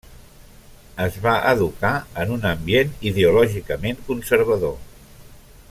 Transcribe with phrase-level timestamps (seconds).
[1.03, 1.91] Es va educar
[2.23, 4.77] en un ambient ideològicament conservador.